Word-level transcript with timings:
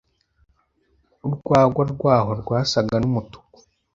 urwagwa 1.27 1.83
rwaho 1.93 2.31
rwasaga 2.41 2.95
n'umutuku 3.01 3.57